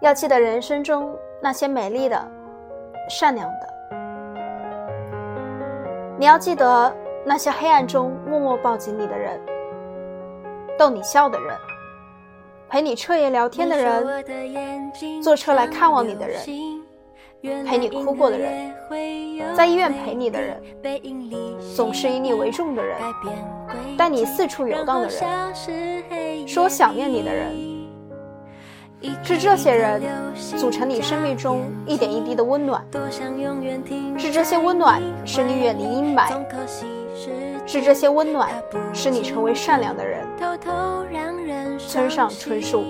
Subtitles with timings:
[0.00, 2.16] 要记得人生中那些美丽的、
[3.08, 3.68] 善良的。
[6.18, 6.94] 你要记得
[7.24, 9.38] 那些黑暗中默默抱紧你的人，
[10.78, 11.56] 逗你笑的人，
[12.68, 16.40] 陪你彻夜聊天的人，坐车来看望你的人，
[17.64, 18.74] 陪你哭过的人，
[19.54, 20.62] 在医院陪你的人，
[21.76, 22.98] 总是以你为重的人，
[23.98, 27.69] 带你四处游荡的人，说想念你的人。
[29.22, 30.02] 是这些人
[30.34, 32.84] 组成你生命中一点一滴的温暖，
[34.18, 36.28] 是这些温暖使你远离阴霾，
[37.66, 38.50] 是这些温暖
[38.92, 40.26] 使你成为善良的人。
[41.78, 42.84] 村上春树。